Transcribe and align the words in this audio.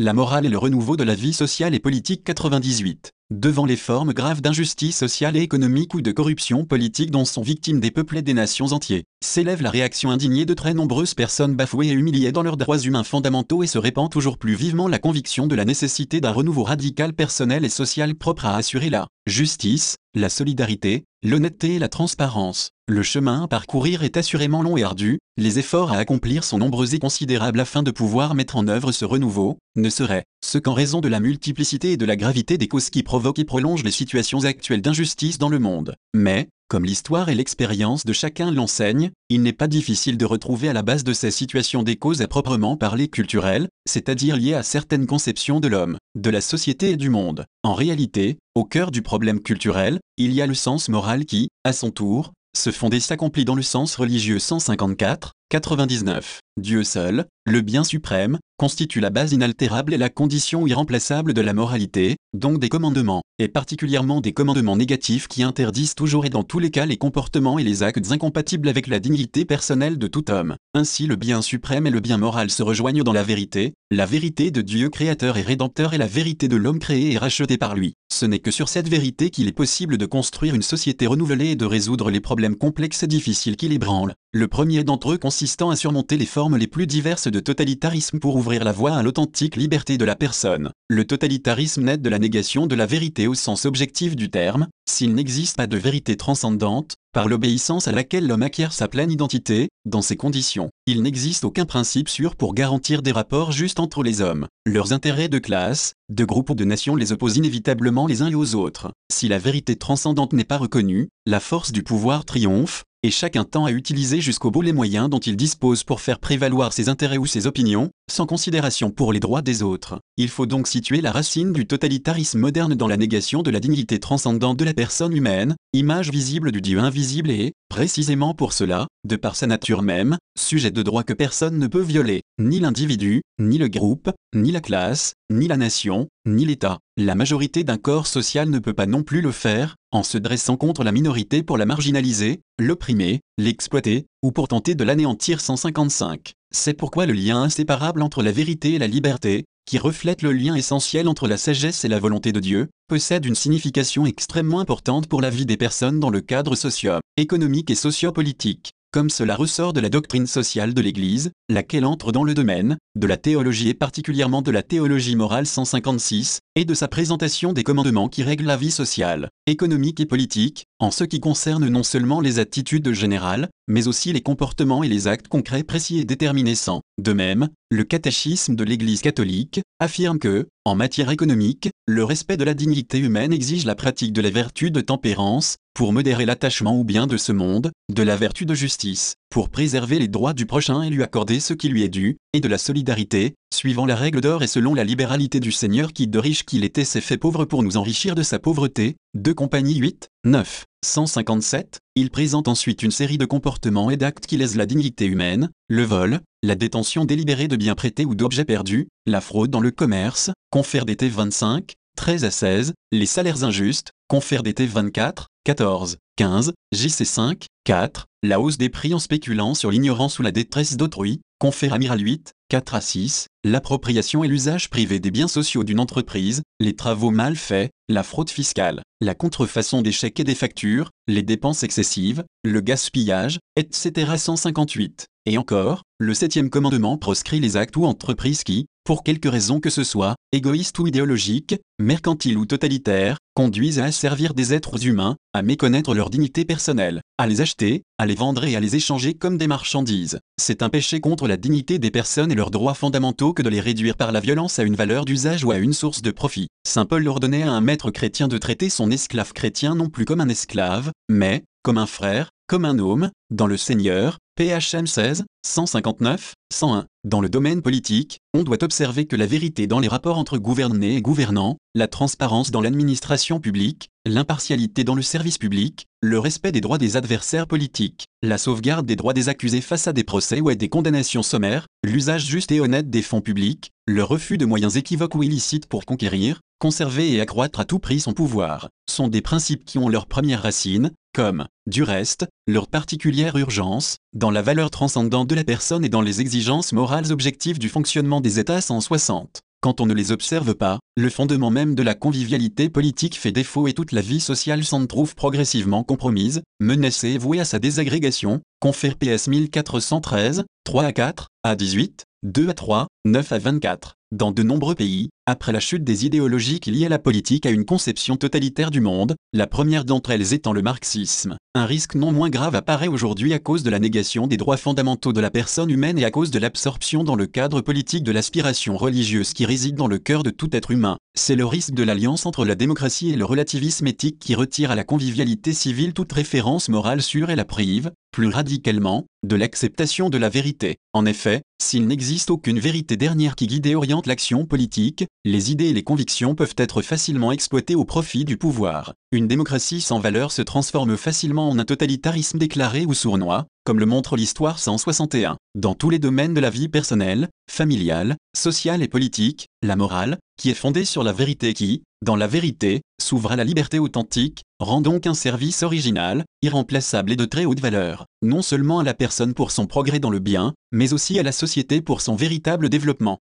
la 0.00 0.12
morale 0.12 0.44
et 0.44 0.48
le 0.48 0.58
renouveau 0.58 0.96
de 0.96 1.04
la 1.04 1.14
vie 1.14 1.32
sociale 1.32 1.72
et 1.72 1.78
politique 1.78 2.24
98. 2.24 3.12
Devant 3.30 3.64
les 3.64 3.76
formes 3.76 4.12
graves 4.12 4.40
d'injustice 4.40 4.98
sociale 4.98 5.36
et 5.36 5.40
économique 5.40 5.94
ou 5.94 6.02
de 6.02 6.10
corruption 6.10 6.64
politique 6.64 7.12
dont 7.12 7.24
sont 7.24 7.42
victimes 7.42 7.78
des 7.78 7.92
peuples 7.92 8.18
et 8.18 8.22
des 8.22 8.34
nations 8.34 8.72
entiers, 8.72 9.04
s'élève 9.24 9.62
la 9.62 9.70
réaction 9.70 10.10
indignée 10.10 10.46
de 10.46 10.54
très 10.54 10.74
nombreuses 10.74 11.14
personnes 11.14 11.54
bafouées 11.54 11.90
et 11.90 11.92
humiliées 11.92 12.32
dans 12.32 12.42
leurs 12.42 12.56
droits 12.56 12.80
humains 12.80 13.04
fondamentaux 13.04 13.62
et 13.62 13.68
se 13.68 13.78
répand 13.78 14.10
toujours 14.10 14.36
plus 14.36 14.56
vivement 14.56 14.88
la 14.88 14.98
conviction 14.98 15.46
de 15.46 15.54
la 15.54 15.64
nécessité 15.64 16.20
d'un 16.20 16.32
renouveau 16.32 16.64
radical 16.64 17.12
personnel 17.12 17.64
et 17.64 17.68
social 17.68 18.16
propre 18.16 18.46
à 18.46 18.56
assurer 18.56 18.90
la 18.90 19.06
justice, 19.28 19.94
la 20.16 20.28
solidarité, 20.28 21.04
l'honnêteté 21.22 21.76
et 21.76 21.78
la 21.78 21.88
transparence. 21.88 22.70
Le 22.86 23.02
chemin 23.02 23.44
à 23.44 23.48
parcourir 23.48 24.02
est 24.02 24.18
assurément 24.18 24.62
long 24.62 24.76
et 24.76 24.82
ardu, 24.82 25.18
les 25.38 25.58
efforts 25.58 25.90
à 25.90 25.96
accomplir 25.96 26.44
sont 26.44 26.58
nombreux 26.58 26.94
et 26.94 26.98
considérables 26.98 27.60
afin 27.60 27.82
de 27.82 27.90
pouvoir 27.90 28.34
mettre 28.34 28.56
en 28.56 28.68
œuvre 28.68 28.92
ce 28.92 29.06
renouveau, 29.06 29.56
ne 29.74 29.88
serait 29.88 30.24
ce 30.44 30.58
qu'en 30.58 30.74
raison 30.74 31.00
de 31.00 31.08
la 31.08 31.18
multiplicité 31.18 31.92
et 31.92 31.96
de 31.96 32.04
la 32.04 32.16
gravité 32.16 32.58
des 32.58 32.68
causes 32.68 32.90
qui 32.90 33.02
provoquent 33.02 33.38
et 33.38 33.46
prolongent 33.46 33.84
les 33.84 33.90
situations 33.90 34.44
actuelles 34.44 34.82
d'injustice 34.82 35.38
dans 35.38 35.48
le 35.48 35.58
monde. 35.58 35.94
Mais, 36.12 36.48
comme 36.68 36.84
l'histoire 36.84 37.30
et 37.30 37.34
l'expérience 37.34 38.04
de 38.04 38.12
chacun 38.12 38.50
l'enseignent, 38.50 39.12
il 39.30 39.40
n'est 39.40 39.54
pas 39.54 39.66
difficile 39.66 40.18
de 40.18 40.26
retrouver 40.26 40.68
à 40.68 40.74
la 40.74 40.82
base 40.82 41.04
de 41.04 41.14
ces 41.14 41.30
situations 41.30 41.84
des 41.84 41.96
causes 41.96 42.20
à 42.20 42.28
proprement 42.28 42.76
parler 42.76 43.08
culturelles, 43.08 43.68
c'est-à-dire 43.88 44.36
liées 44.36 44.52
à 44.52 44.62
certaines 44.62 45.06
conceptions 45.06 45.58
de 45.58 45.68
l'homme, 45.68 45.96
de 46.16 46.28
la 46.28 46.42
société 46.42 46.90
et 46.90 46.96
du 46.98 47.08
monde. 47.08 47.46
En 47.62 47.72
réalité, 47.72 48.36
au 48.54 48.64
cœur 48.66 48.90
du 48.90 49.00
problème 49.00 49.40
culturel, 49.40 50.00
il 50.18 50.34
y 50.34 50.42
a 50.42 50.46
le 50.46 50.52
sens 50.52 50.90
moral 50.90 51.24
qui, 51.24 51.48
à 51.64 51.72
son 51.72 51.90
tour, 51.90 52.34
se 52.56 52.70
fonde 52.70 52.94
et 52.94 53.00
s'accomplit 53.00 53.44
dans 53.44 53.54
le 53.54 53.62
sens 53.62 53.96
religieux 53.96 54.38
154, 54.38 55.32
99. 55.48 56.40
Dieu 56.60 56.84
seul, 56.84 57.26
le 57.46 57.62
bien 57.62 57.82
suprême, 57.82 58.38
constitue 58.56 59.00
la 59.00 59.10
base 59.10 59.32
inaltérable 59.32 59.92
et 59.92 59.98
la 59.98 60.08
condition 60.08 60.68
irremplaçable 60.68 61.34
de 61.34 61.40
la 61.40 61.52
moralité, 61.52 62.16
donc 62.32 62.60
des 62.60 62.68
commandements, 62.68 63.22
et 63.40 63.48
particulièrement 63.48 64.20
des 64.20 64.32
commandements 64.32 64.76
négatifs 64.76 65.26
qui 65.26 65.42
interdisent 65.42 65.96
toujours 65.96 66.24
et 66.24 66.30
dans 66.30 66.44
tous 66.44 66.60
les 66.60 66.70
cas 66.70 66.86
les 66.86 66.96
comportements 66.96 67.58
et 67.58 67.64
les 67.64 67.82
actes 67.82 68.12
incompatibles 68.12 68.68
avec 68.68 68.86
la 68.86 69.00
dignité 69.00 69.44
personnelle 69.44 69.98
de 69.98 70.06
tout 70.06 70.30
homme. 70.30 70.54
Ainsi 70.74 71.08
le 71.08 71.16
bien 71.16 71.42
suprême 71.42 71.88
et 71.88 71.90
le 71.90 71.98
bien 71.98 72.18
moral 72.18 72.48
se 72.50 72.62
rejoignent 72.62 73.02
dans 73.02 73.12
la 73.12 73.24
vérité, 73.24 73.74
la 73.90 74.06
vérité 74.06 74.52
de 74.52 74.60
Dieu 74.60 74.90
créateur 74.90 75.36
et 75.36 75.42
rédempteur 75.42 75.92
et 75.92 75.98
la 75.98 76.06
vérité 76.06 76.46
de 76.46 76.56
l'homme 76.56 76.78
créé 76.78 77.12
et 77.12 77.18
racheté 77.18 77.58
par 77.58 77.74
lui. 77.74 77.94
Ce 78.12 78.26
n'est 78.26 78.38
que 78.38 78.52
sur 78.52 78.68
cette 78.68 78.88
vérité 78.88 79.30
qu'il 79.30 79.48
est 79.48 79.52
possible 79.52 79.98
de 79.98 80.06
construire 80.06 80.54
une 80.54 80.62
société 80.62 81.08
renouvelée 81.08 81.50
et 81.50 81.56
de 81.56 81.66
résoudre 81.66 82.12
les 82.12 82.20
problèmes 82.20 82.56
complexes 82.56 83.02
et 83.02 83.08
difficiles 83.08 83.56
qui 83.56 83.68
l'ébranlent. 83.68 84.14
Le 84.32 84.46
premier 84.46 84.84
d'entre 84.84 85.12
eux 85.12 85.18
consistant 85.18 85.70
à 85.70 85.76
surmonter 85.76 86.16
les 86.16 86.26
formes 86.26 86.43
les 86.52 86.66
plus 86.66 86.86
diverses 86.86 87.28
de 87.28 87.40
totalitarisme 87.40 88.18
pour 88.18 88.36
ouvrir 88.36 88.64
la 88.64 88.72
voie 88.72 88.94
à 88.94 89.02
l'authentique 89.02 89.56
liberté 89.56 89.96
de 89.98 90.04
la 90.04 90.14
personne. 90.14 90.70
Le 90.88 91.04
totalitarisme 91.04 91.84
naît 91.84 91.98
de 91.98 92.08
la 92.08 92.18
négation 92.18 92.66
de 92.66 92.74
la 92.74 92.86
vérité 92.86 93.26
au 93.26 93.34
sens 93.34 93.64
objectif 93.64 94.14
du 94.14 94.30
terme, 94.30 94.68
s'il 94.88 95.14
n'existe 95.14 95.56
pas 95.56 95.66
de 95.66 95.76
vérité 95.76 96.16
transcendante, 96.16 96.96
par 97.14 97.28
l'obéissance 97.28 97.88
à 97.88 97.92
laquelle 97.92 98.26
l'homme 98.26 98.42
acquiert 98.42 98.72
sa 98.72 98.88
pleine 98.88 99.10
identité, 99.10 99.68
dans 99.86 100.02
ces 100.02 100.16
conditions, 100.16 100.70
il 100.86 101.02
n'existe 101.02 101.44
aucun 101.44 101.64
principe 101.64 102.08
sûr 102.08 102.36
pour 102.36 102.54
garantir 102.54 103.02
des 103.02 103.12
rapports 103.12 103.52
justes 103.52 103.80
entre 103.80 104.02
les 104.02 104.20
hommes. 104.20 104.46
Leurs 104.66 104.92
intérêts 104.92 105.28
de 105.28 105.38
classe, 105.38 105.94
de 106.10 106.24
groupe 106.24 106.50
ou 106.50 106.54
de 106.54 106.64
nation 106.64 106.96
les 106.96 107.12
opposent 107.12 107.36
inévitablement 107.36 108.06
les 108.06 108.20
uns 108.20 108.34
aux 108.34 108.54
autres. 108.54 108.92
Si 109.12 109.28
la 109.28 109.38
vérité 109.38 109.76
transcendante 109.76 110.32
n'est 110.32 110.44
pas 110.44 110.58
reconnue, 110.58 111.08
la 111.24 111.40
force 111.40 111.70
du 111.70 111.82
pouvoir 111.82 112.24
triomphe, 112.24 112.82
et 113.04 113.10
chacun 113.10 113.44
tend 113.44 113.66
à 113.66 113.70
utiliser 113.70 114.22
jusqu'au 114.22 114.50
bout 114.50 114.62
les 114.62 114.72
moyens 114.72 115.10
dont 115.10 115.18
il 115.18 115.36
dispose 115.36 115.84
pour 115.84 116.00
faire 116.00 116.18
prévaloir 116.18 116.72
ses 116.72 116.88
intérêts 116.88 117.18
ou 117.18 117.26
ses 117.26 117.46
opinions, 117.46 117.90
sans 118.10 118.24
considération 118.24 118.90
pour 118.90 119.12
les 119.12 119.20
droits 119.20 119.42
des 119.42 119.62
autres. 119.62 120.00
Il 120.16 120.30
faut 120.30 120.46
donc 120.46 120.66
situer 120.66 121.02
la 121.02 121.12
racine 121.12 121.52
du 121.52 121.66
totalitarisme 121.66 122.38
moderne 122.38 122.74
dans 122.74 122.88
la 122.88 122.96
négation 122.96 123.42
de 123.42 123.50
la 123.50 123.60
dignité 123.60 124.00
transcendante 124.00 124.56
de 124.56 124.64
la 124.64 124.72
personne 124.72 125.14
humaine, 125.14 125.54
image 125.74 126.08
visible 126.08 126.50
du 126.50 126.62
Dieu 126.62 126.78
invisible 126.78 127.30
et, 127.30 127.52
précisément 127.68 128.32
pour 128.32 128.54
cela, 128.54 128.86
de 129.06 129.16
par 129.16 129.36
sa 129.36 129.46
nature 129.46 129.82
même, 129.82 130.16
sujet 130.38 130.70
de 130.70 130.82
droit 130.82 131.02
que 131.02 131.12
personne 131.12 131.58
ne 131.58 131.66
peut 131.66 131.82
violer, 131.82 132.22
ni 132.38 132.58
l'individu, 132.58 133.20
ni 133.38 133.58
le 133.58 133.68
groupe, 133.68 134.10
ni 134.34 134.50
la 134.50 134.62
classe, 134.62 135.12
ni 135.30 135.46
la 135.46 135.58
nation, 135.58 136.08
ni 136.24 136.46
l'État. 136.46 136.78
La 136.96 137.16
majorité 137.16 137.64
d'un 137.64 137.76
corps 137.76 138.06
social 138.06 138.48
ne 138.48 138.60
peut 138.60 138.72
pas 138.72 138.86
non 138.86 139.02
plus 139.02 139.20
le 139.20 139.32
faire, 139.32 139.74
en 139.90 140.04
se 140.04 140.16
dressant 140.16 140.56
contre 140.56 140.84
la 140.84 140.92
minorité 140.92 141.42
pour 141.42 141.58
la 141.58 141.66
marginaliser, 141.66 142.42
l'opprimer, 142.56 143.18
l'exploiter, 143.36 144.06
ou 144.22 144.30
pour 144.30 144.46
tenter 144.46 144.76
de 144.76 144.84
l'anéantir 144.84 145.40
155. 145.40 146.34
C'est 146.52 146.74
pourquoi 146.74 147.06
le 147.06 147.12
lien 147.12 147.42
inséparable 147.42 148.00
entre 148.00 148.22
la 148.22 148.30
vérité 148.30 148.74
et 148.74 148.78
la 148.78 148.86
liberté, 148.86 149.44
qui 149.66 149.78
reflète 149.78 150.22
le 150.22 150.32
lien 150.32 150.54
essentiel 150.54 151.08
entre 151.08 151.26
la 151.26 151.36
sagesse 151.36 151.84
et 151.84 151.88
la 151.88 151.98
volonté 151.98 152.30
de 152.30 152.38
Dieu, 152.38 152.68
possède 152.86 153.26
une 153.26 153.34
signification 153.34 154.06
extrêmement 154.06 154.60
importante 154.60 155.08
pour 155.08 155.20
la 155.20 155.30
vie 155.30 155.46
des 155.46 155.56
personnes 155.56 155.98
dans 155.98 156.10
le 156.10 156.20
cadre 156.20 156.54
socio-économique 156.54 157.72
et 157.72 157.74
sociopolitique 157.74 158.70
comme 158.94 159.10
cela 159.10 159.34
ressort 159.34 159.72
de 159.72 159.80
la 159.80 159.88
doctrine 159.88 160.28
sociale 160.28 160.72
de 160.72 160.80
l'Église, 160.80 161.32
laquelle 161.48 161.84
entre 161.84 162.12
dans 162.12 162.22
le 162.22 162.32
domaine 162.32 162.78
de 162.94 163.08
la 163.08 163.16
théologie 163.16 163.68
et 163.68 163.74
particulièrement 163.74 164.40
de 164.40 164.52
la 164.52 164.62
théologie 164.62 165.16
morale 165.16 165.46
156, 165.46 166.38
et 166.54 166.64
de 166.64 166.74
sa 166.74 166.86
présentation 166.86 167.52
des 167.52 167.64
commandements 167.64 168.08
qui 168.08 168.22
règlent 168.22 168.46
la 168.46 168.56
vie 168.56 168.70
sociale, 168.70 169.30
économique 169.48 169.98
et 169.98 170.06
politique, 170.06 170.66
en 170.78 170.90
ce 170.90 171.04
qui 171.04 171.20
concerne 171.20 171.68
non 171.68 171.82
seulement 171.82 172.20
les 172.20 172.38
attitudes 172.38 172.92
générales, 172.92 173.48
mais 173.68 173.86
aussi 173.88 174.12
les 174.12 174.20
comportements 174.20 174.82
et 174.82 174.88
les 174.88 175.06
actes 175.06 175.28
concrets 175.28 175.62
précis 175.62 175.98
et 175.98 176.04
déterminés 176.04 176.54
sans. 176.54 176.82
De 177.00 177.12
même, 177.12 177.48
le 177.70 177.84
catéchisme 177.84 178.56
de 178.56 178.64
l'Église 178.64 179.00
catholique 179.00 179.60
affirme 179.80 180.18
que, 180.18 180.48
en 180.64 180.74
matière 180.74 181.10
économique, 181.10 181.70
le 181.86 182.04
respect 182.04 182.36
de 182.36 182.44
la 182.44 182.54
dignité 182.54 182.98
humaine 182.98 183.32
exige 183.32 183.64
la 183.64 183.74
pratique 183.74 184.12
de 184.12 184.20
la 184.20 184.30
vertu 184.30 184.70
de 184.70 184.80
tempérance, 184.80 185.56
pour 185.74 185.92
modérer 185.92 186.24
l'attachement 186.24 186.78
au 186.78 186.84
bien 186.84 187.06
de 187.06 187.16
ce 187.16 187.32
monde, 187.32 187.72
de 187.92 188.02
la 188.02 188.16
vertu 188.16 188.46
de 188.46 188.54
justice, 188.54 189.14
pour 189.34 189.48
préserver 189.48 189.98
les 189.98 190.06
droits 190.06 190.32
du 190.32 190.46
prochain 190.46 190.82
et 190.82 190.90
lui 190.90 191.02
accorder 191.02 191.40
ce 191.40 191.54
qui 191.54 191.68
lui 191.68 191.82
est 191.82 191.88
dû, 191.88 192.18
et 192.34 192.40
de 192.40 192.46
la 192.46 192.56
solidarité, 192.56 193.34
suivant 193.52 193.84
la 193.84 193.96
règle 193.96 194.20
d'or 194.20 194.44
et 194.44 194.46
selon 194.46 194.74
la 194.74 194.84
libéralité 194.84 195.40
du 195.40 195.50
Seigneur 195.50 195.92
qui 195.92 196.06
de 196.06 196.20
riche 196.20 196.44
qu'il 196.44 196.62
était 196.62 196.84
s'est 196.84 197.00
fait 197.00 197.16
pauvre 197.16 197.44
pour 197.44 197.64
nous 197.64 197.76
enrichir 197.76 198.14
de 198.14 198.22
sa 198.22 198.38
pauvreté. 198.38 198.94
2 199.14 199.34
Compagnie 199.34 199.74
8, 199.74 200.08
9, 200.24 200.66
157, 200.84 201.80
il 201.96 202.10
présente 202.10 202.46
ensuite 202.46 202.84
une 202.84 202.92
série 202.92 203.18
de 203.18 203.24
comportements 203.24 203.90
et 203.90 203.96
d'actes 203.96 204.26
qui 204.26 204.36
lèsent 204.36 204.54
la 204.54 204.66
dignité 204.66 205.06
humaine, 205.06 205.50
le 205.66 205.82
vol, 205.82 206.20
la 206.44 206.54
détention 206.54 207.04
délibérée 207.04 207.48
de 207.48 207.56
biens 207.56 207.74
prêtés 207.74 208.04
ou 208.04 208.14
d'objets 208.14 208.44
perdus, 208.44 208.86
la 209.04 209.20
fraude 209.20 209.50
dans 209.50 209.58
le 209.58 209.72
commerce, 209.72 210.30
confère 210.50 210.84
d'été 210.84 211.08
25, 211.08 211.72
13 211.96 212.24
à 212.24 212.30
16, 212.30 212.72
les 212.92 213.06
salaires 213.06 213.42
injustes, 213.42 213.90
confère 214.06 214.44
d'été 214.44 214.64
24, 214.64 215.26
14, 215.44 215.96
15, 216.18 216.52
JC 216.72 217.04
5, 217.04 217.46
4, 217.64 218.04
la 218.22 218.40
hausse 218.40 218.58
des 218.58 218.68
prix 218.68 218.92
en 218.92 218.98
spéculant 218.98 219.54
sur 219.54 219.70
l'ignorance 219.70 220.18
ou 220.18 220.22
la 220.22 220.32
détresse 220.32 220.76
d'autrui, 220.76 221.22
confère 221.38 221.72
amiral 221.72 222.00
8, 222.00 222.32
4 222.50 222.74
à 222.74 222.80
6, 222.82 223.26
l'appropriation 223.42 224.22
et 224.22 224.28
l'usage 224.28 224.68
privé 224.68 225.00
des 225.00 225.10
biens 225.10 225.28
sociaux 225.28 225.64
d'une 225.64 225.80
entreprise, 225.80 226.42
les 226.60 226.76
travaux 226.76 227.10
mal 227.10 227.36
faits, 227.36 227.70
la 227.88 228.02
fraude 228.02 228.28
fiscale, 228.28 228.82
la 229.00 229.14
contrefaçon 229.14 229.80
des 229.80 229.92
chèques 229.92 230.20
et 230.20 230.24
des 230.24 230.34
factures, 230.34 230.90
les 231.08 231.22
dépenses 231.22 231.62
excessives, 231.62 232.24
le 232.44 232.60
gaspillage, 232.60 233.38
etc. 233.56 234.12
158. 234.16 235.06
Et 235.24 235.38
encore, 235.38 235.82
le 235.98 236.12
septième 236.12 236.50
commandement 236.50 236.98
proscrit 236.98 237.40
les 237.40 237.56
actes 237.56 237.76
ou 237.78 237.86
entreprises 237.86 238.44
qui, 238.44 238.66
pour 238.84 239.02
quelque 239.02 239.28
raison 239.28 239.60
que 239.60 239.70
ce 239.70 239.82
soit, 239.82 240.14
égoïstes 240.32 240.78
ou 240.78 240.86
idéologiques, 240.86 241.56
mercantiles 241.80 242.36
ou 242.36 242.44
totalitaires, 242.44 243.16
conduisent 243.34 243.78
à 243.78 243.86
asservir 243.86 244.34
des 244.34 244.52
êtres 244.52 244.86
humains, 244.86 245.16
à 245.32 245.42
méconnaître 245.42 245.94
leur 245.94 246.10
dignité 246.10 246.44
personnelle, 246.44 247.00
à 247.18 247.26
les 247.26 247.40
acheter, 247.40 247.82
à 247.98 248.04
les 248.04 248.14
vendre 248.14 248.44
et 248.44 248.56
à 248.56 248.60
les 248.60 248.76
échanger 248.76 249.14
comme 249.14 249.38
des 249.38 249.46
marchandises. 249.46 250.20
C'est 250.38 250.62
un 250.62 250.68
péché 250.68 251.00
contre 251.00 251.26
la 251.26 251.38
dignité 251.38 251.78
des 251.78 251.90
personnes 251.90 252.30
et 252.30 252.34
leurs 252.34 252.50
droits 252.50 252.74
fondamentaux 252.74 253.32
que 253.32 253.42
de 253.42 253.48
les 253.48 253.60
réduire 253.60 253.96
par 253.96 254.12
la 254.12 254.20
violence 254.20 254.58
à 254.58 254.64
une 254.64 254.76
valeur 254.76 255.06
d'usage 255.06 255.44
ou 255.44 255.50
à 255.50 255.58
une 255.58 255.72
source 255.72 256.02
de 256.02 256.10
profit. 256.10 256.48
Saint 256.66 256.84
Paul 256.84 257.08
ordonnait 257.08 257.42
à 257.42 257.52
un 257.52 257.60
maître 257.62 257.90
chrétien 257.90 258.28
de 258.28 258.38
traiter 258.38 258.68
son 258.68 258.90
esclave 258.90 259.32
chrétien 259.32 259.74
non 259.74 259.88
plus 259.88 260.04
comme 260.04 260.20
un 260.20 260.28
esclave, 260.28 260.92
mais, 261.08 261.44
comme 261.62 261.78
un 261.78 261.86
frère, 261.86 262.28
comme 262.46 262.66
un 262.66 262.78
homme, 262.78 263.10
dans 263.30 263.46
le 263.46 263.56
Seigneur, 263.56 264.18
PHM 264.36 264.88
16, 264.88 265.26
159, 265.46 266.34
101. 266.52 266.86
Dans 267.04 267.20
le 267.20 267.28
domaine 267.28 267.62
politique, 267.62 268.18
on 268.36 268.42
doit 268.42 268.64
observer 268.64 269.06
que 269.06 269.14
la 269.14 269.26
vérité 269.26 269.68
dans 269.68 269.78
les 269.78 269.86
rapports 269.86 270.18
entre 270.18 270.38
gouvernés 270.38 270.96
et 270.96 271.02
gouvernants, 271.02 271.56
la 271.76 271.86
transparence 271.86 272.50
dans 272.50 272.60
l'administration 272.60 273.38
publique, 273.38 273.90
l'impartialité 274.04 274.82
dans 274.82 274.96
le 274.96 275.02
service 275.02 275.38
public, 275.38 275.86
le 276.02 276.18
respect 276.18 276.50
des 276.50 276.60
droits 276.60 276.78
des 276.78 276.96
adversaires 276.96 277.46
politiques, 277.46 278.06
la 278.24 278.36
sauvegarde 278.36 278.86
des 278.86 278.96
droits 278.96 279.12
des 279.12 279.28
accusés 279.28 279.60
face 279.60 279.86
à 279.86 279.92
des 279.92 280.02
procès 280.02 280.40
ou 280.40 280.48
à 280.48 280.56
des 280.56 280.68
condamnations 280.68 281.22
sommaires, 281.22 281.68
l'usage 281.84 282.26
juste 282.26 282.50
et 282.50 282.58
honnête 282.58 282.90
des 282.90 283.02
fonds 283.02 283.20
publics, 283.20 283.70
le 283.86 284.02
refus 284.02 284.36
de 284.36 284.46
moyens 284.46 284.76
équivoques 284.76 285.14
ou 285.14 285.22
illicites 285.22 285.66
pour 285.66 285.86
conquérir, 285.86 286.40
conserver 286.58 287.12
et 287.12 287.20
accroître 287.20 287.60
à 287.60 287.64
tout 287.64 287.78
prix 287.78 288.00
son 288.00 288.14
pouvoir, 288.14 288.68
sont 288.90 289.06
des 289.06 289.22
principes 289.22 289.64
qui 289.64 289.78
ont 289.78 289.88
leur 289.88 290.06
première 290.06 290.42
racine, 290.42 290.90
comme, 291.14 291.46
du 291.66 291.82
reste, 291.82 292.26
leur 292.46 292.68
particulière 292.68 293.36
urgence, 293.36 293.96
dans 294.12 294.30
la 294.30 294.42
valeur 294.42 294.70
transcendante 294.70 295.28
de 295.28 295.34
la 295.34 295.44
personne 295.44 295.84
et 295.84 295.88
dans 295.88 296.02
les 296.02 296.20
exigences 296.20 296.72
morales 296.72 297.12
objectives 297.12 297.58
du 297.58 297.68
fonctionnement 297.68 298.20
des 298.20 298.38
États 298.40 298.60
160. 298.60 299.40
Quand 299.64 299.80
on 299.80 299.86
ne 299.86 299.94
les 299.94 300.12
observe 300.12 300.54
pas, 300.54 300.78
le 300.94 301.08
fondement 301.08 301.48
même 301.48 301.74
de 301.74 301.82
la 301.82 301.94
convivialité 301.94 302.68
politique 302.68 303.18
fait 303.18 303.32
défaut 303.32 303.66
et 303.66 303.72
toute 303.72 303.92
la 303.92 304.02
vie 304.02 304.20
sociale 304.20 304.62
s'en 304.62 304.84
trouve 304.84 305.14
progressivement 305.14 305.84
compromise, 305.84 306.42
menacée 306.60 307.12
et 307.12 307.18
vouée 307.18 307.40
à 307.40 307.46
sa 307.46 307.58
désagrégation, 307.58 308.42
confère 308.60 308.96
PS 308.96 309.26
1413, 309.28 310.44
3 310.64 310.84
à 310.84 310.92
4, 310.92 311.28
à 311.44 311.56
18, 311.56 312.04
2 312.24 312.50
à 312.50 312.52
3, 312.52 312.88
9 313.06 313.32
à 313.32 313.38
24. 313.38 313.94
Dans 314.14 314.30
de 314.30 314.42
nombreux 314.42 314.74
pays, 314.74 315.08
après 315.26 315.50
la 315.50 315.58
chute 315.58 315.82
des 315.82 316.06
idéologies 316.06 316.60
qui 316.60 316.70
liaient 316.70 316.88
la 316.88 317.00
politique 317.00 317.46
à 317.46 317.50
une 317.50 317.64
conception 317.64 318.16
totalitaire 318.16 318.70
du 318.70 318.80
monde, 318.80 319.16
la 319.32 319.46
première 319.46 319.84
d'entre 319.84 320.10
elles 320.10 320.32
étant 320.32 320.52
le 320.52 320.62
marxisme, 320.62 321.36
un 321.54 321.66
risque 321.66 321.96
non 321.96 322.12
moins 322.12 322.30
grave 322.30 322.54
apparaît 322.54 322.88
aujourd'hui 322.88 323.34
à 323.34 323.40
cause 323.40 323.62
de 323.62 323.70
la 323.70 323.78
négation 323.78 324.26
des 324.26 324.36
droits 324.36 324.56
fondamentaux 324.56 325.12
de 325.12 325.20
la 325.20 325.30
personne 325.30 325.68
humaine 325.68 325.98
et 325.98 326.04
à 326.04 326.10
cause 326.10 326.30
de 326.30 326.38
l'absorption 326.38 327.02
dans 327.02 327.16
le 327.16 327.26
cadre 327.26 327.60
politique 327.60 328.04
de 328.04 328.12
l'aspiration 328.12 328.76
religieuse 328.76 329.32
qui 329.32 329.46
réside 329.54 329.76
dans 329.76 329.86
le 329.86 329.98
cœur 329.98 330.24
de 330.24 330.30
tout 330.30 330.56
être 330.56 330.72
humain. 330.72 330.98
C'est 331.16 331.36
le 331.36 331.46
risque 331.46 331.72
de 331.72 331.84
l'alliance 331.84 332.26
entre 332.26 332.44
la 332.44 332.56
démocratie 332.56 333.10
et 333.10 333.16
le 333.16 333.24
relativisme 333.24 333.86
éthique 333.86 334.18
qui 334.18 334.34
retire 334.34 334.72
à 334.72 334.74
la 334.74 334.82
convivialité 334.82 335.52
civile 335.52 335.94
toute 335.94 336.12
référence 336.12 336.68
morale 336.68 337.02
sûre 337.02 337.30
et 337.30 337.36
la 337.36 337.44
prive, 337.44 337.92
plus 338.10 338.28
radicalement, 338.28 339.06
de 339.24 339.36
l'acceptation 339.36 340.10
de 340.10 340.18
la 340.18 340.28
vérité. 340.28 340.76
En 340.92 341.06
effet, 341.06 341.42
s'il 341.62 341.86
n'existe 341.86 342.30
aucune 342.30 342.58
vérité 342.58 342.96
dernière 342.96 343.36
qui 343.36 343.46
guide 343.46 343.66
et 343.66 343.76
oriente 343.76 344.08
l'action 344.08 344.44
politique, 344.44 345.06
les 345.24 345.52
idées 345.52 345.70
et 345.70 345.72
les 345.72 345.84
convictions 345.84 346.34
peuvent 346.34 346.56
être 346.58 346.82
facilement 346.82 347.30
exploitées 347.30 347.76
au 347.76 347.84
profit 347.84 348.24
du 348.24 348.36
pouvoir. 348.36 348.92
Une 349.12 349.28
démocratie 349.28 349.80
sans 349.80 350.00
valeur 350.00 350.32
se 350.32 350.42
transforme 350.42 350.96
facilement 350.96 351.48
en 351.48 351.58
un 351.58 351.64
totalitarisme 351.64 352.38
déclaré 352.38 352.86
ou 352.86 352.92
sournois, 352.92 353.46
comme 353.64 353.80
le 353.80 353.86
montre 353.86 354.16
l'histoire 354.16 354.58
161. 354.58 355.38
Dans 355.54 355.74
tous 355.74 355.90
les 355.90 355.98
domaines 355.98 356.34
de 356.34 356.40
la 356.40 356.50
vie 356.50 356.68
personnelle, 356.68 357.28
familiale, 357.50 358.16
sociale 358.36 358.82
et 358.82 358.88
politique, 358.88 359.46
la 359.62 359.76
morale, 359.76 360.18
qui 360.36 360.50
est 360.50 360.54
fondée 360.54 360.84
sur 360.84 361.04
la 361.04 361.12
vérité 361.12 361.54
qui, 361.54 361.82
dans 362.02 362.16
la 362.16 362.26
vérité, 362.26 362.82
s'ouvre 363.00 363.32
à 363.32 363.36
la 363.36 363.44
liberté 363.44 363.78
authentique, 363.78 364.42
rend 364.58 364.80
donc 364.80 365.06
un 365.06 365.14
service 365.14 365.62
original, 365.62 366.24
irremplaçable 366.42 367.12
et 367.12 367.16
de 367.16 367.24
très 367.24 367.44
haute 367.44 367.60
valeur, 367.60 368.06
non 368.22 368.42
seulement 368.42 368.80
à 368.80 368.84
la 368.84 368.94
personne 368.94 369.34
pour 369.34 369.50
son 369.50 369.66
progrès 369.66 370.00
dans 370.00 370.10
le 370.10 370.18
bien, 370.18 370.52
mais 370.72 370.92
aussi 370.92 371.18
à 371.18 371.22
la 371.22 371.32
société 371.32 371.80
pour 371.80 372.00
son 372.00 372.14
véritable 372.14 372.68
développement. 372.68 373.20